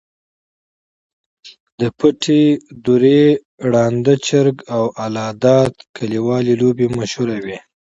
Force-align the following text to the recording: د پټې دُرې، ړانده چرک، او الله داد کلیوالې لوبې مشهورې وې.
د 1.79 1.81
پټې 1.97 2.43
دُرې، 2.85 3.23
ړانده 3.71 4.15
چرک، 4.27 4.57
او 4.75 4.83
الله 5.03 5.29
داد 5.45 5.73
کلیوالې 5.97 6.53
لوبې 6.61 6.87
مشهورې 6.97 7.39
وې. 7.45 7.57